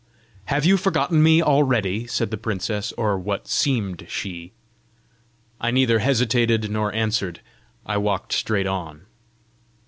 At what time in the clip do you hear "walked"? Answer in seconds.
7.97-8.33